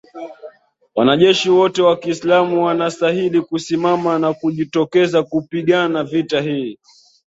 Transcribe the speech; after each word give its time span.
wanajeshi 0.95 1.49
wote 1.49 1.81
wa 1.81 1.97
kiislamu 1.97 2.65
wanastahili 2.65 3.41
kusimama 3.41 4.19
na 4.19 4.33
kujitokeza 4.33 5.23
kupigana 5.23 6.03
vita 6.03 6.41
hii 6.41 6.79